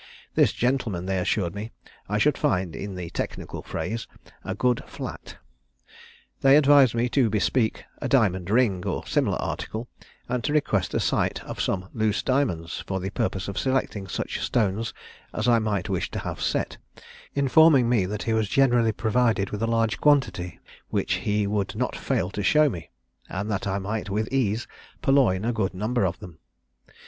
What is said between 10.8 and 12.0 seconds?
a sight of some